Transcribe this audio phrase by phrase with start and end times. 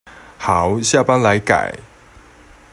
[0.39, 1.77] 好，下班來改